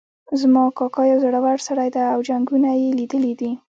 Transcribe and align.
زما 0.41 0.63
کاکا 0.77 1.03
یو 1.11 1.21
زړور 1.23 1.57
سړی 1.67 1.89
ده 1.95 2.03
او 2.13 2.19
جنګونه 2.29 2.69
یې 2.81 2.87
لیدلي 2.99 3.33
دي 3.39 3.51